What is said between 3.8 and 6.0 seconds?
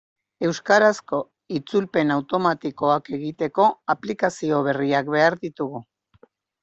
aplikazio berriak behar ditugu.